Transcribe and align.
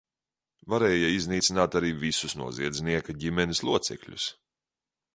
Varēja 0.73 1.11
iznīcināt 1.17 1.77
arī 1.81 1.93
visus 2.05 2.37
noziedznieka 2.41 3.19
ģimenes 3.27 3.65
locekļus. 3.71 4.31